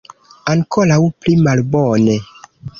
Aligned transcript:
Ankoraŭ 0.53 0.97
pli 1.27 1.37
malbone. 1.45 2.19